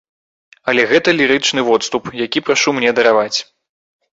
[0.73, 3.37] Але гэта лірычны водступ, які прашу мне дараваць.